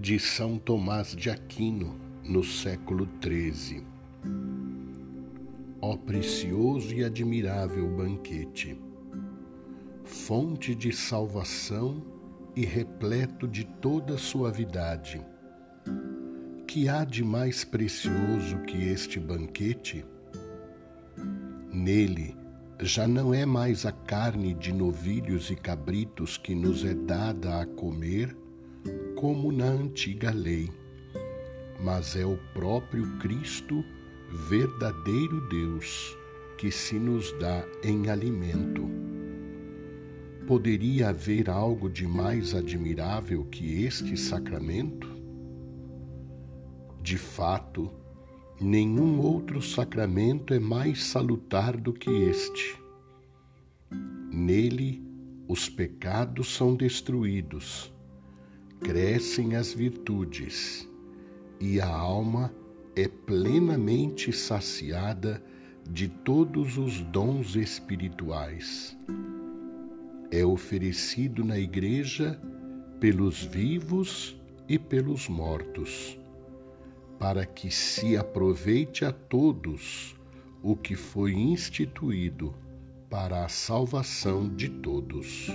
de 0.00 0.18
São 0.18 0.58
Tomás 0.58 1.14
de 1.14 1.28
Aquino, 1.28 1.94
no 2.24 2.42
século 2.42 3.06
XIII. 3.22 3.84
Ó 5.78 5.94
precioso 5.94 6.94
e 6.94 7.04
admirável 7.04 7.86
banquete, 7.86 8.80
fonte 10.02 10.74
de 10.74 10.90
salvação 10.90 12.02
e 12.56 12.64
repleto 12.64 13.46
de 13.46 13.64
toda 13.64 14.16
suavidade, 14.16 15.20
que 16.66 16.88
há 16.88 17.04
de 17.04 17.22
mais 17.22 17.62
precioso 17.62 18.56
que 18.66 18.78
este 18.78 19.20
banquete? 19.20 20.02
Nele 21.70 22.34
já 22.80 23.06
não 23.06 23.34
é 23.34 23.44
mais 23.44 23.84
a 23.84 23.92
carne 23.92 24.54
de 24.54 24.72
novilhos 24.72 25.50
e 25.50 25.56
cabritos 25.56 26.38
que 26.38 26.54
nos 26.54 26.86
é 26.86 26.94
dada 26.94 27.60
a 27.60 27.66
comer, 27.66 28.34
como 29.20 29.52
na 29.52 29.66
antiga 29.66 30.30
lei, 30.30 30.70
mas 31.78 32.16
é 32.16 32.24
o 32.24 32.38
próprio 32.54 33.06
Cristo, 33.18 33.84
verdadeiro 34.48 35.46
Deus, 35.50 36.16
que 36.56 36.70
se 36.70 36.98
nos 36.98 37.30
dá 37.38 37.62
em 37.84 38.08
alimento. 38.08 38.88
Poderia 40.46 41.10
haver 41.10 41.50
algo 41.50 41.90
de 41.90 42.06
mais 42.06 42.54
admirável 42.54 43.44
que 43.44 43.84
este 43.84 44.16
sacramento? 44.16 45.06
De 47.02 47.18
fato, 47.18 47.92
Nenhum 48.62 49.20
outro 49.20 49.62
sacramento 49.62 50.52
é 50.52 50.58
mais 50.58 51.04
salutar 51.04 51.78
do 51.78 51.94
que 51.94 52.10
este. 52.10 52.78
Nele, 54.30 55.02
os 55.48 55.66
pecados 55.66 56.54
são 56.54 56.76
destruídos, 56.76 57.90
crescem 58.80 59.56
as 59.56 59.72
virtudes 59.72 60.88
e 61.60 61.80
a 61.80 61.88
alma 61.88 62.52
é 62.96 63.06
plenamente 63.06 64.32
saciada 64.32 65.42
de 65.88 66.08
todos 66.08 66.78
os 66.78 67.00
dons 67.00 67.56
espirituais. 67.56 68.96
É 70.30 70.44
oferecido 70.44 71.44
na 71.44 71.58
Igreja 71.58 72.40
pelos 72.98 73.42
vivos 73.42 74.36
e 74.68 74.78
pelos 74.78 75.28
mortos 75.28 76.20
para 77.20 77.44
que 77.44 77.70
se 77.70 78.16
aproveite 78.16 79.04
a 79.04 79.12
todos 79.12 80.16
o 80.62 80.74
que 80.74 80.96
foi 80.96 81.34
instituído 81.34 82.54
para 83.10 83.44
a 83.44 83.48
salvação 83.48 84.48
de 84.48 84.70
todos. 84.70 85.50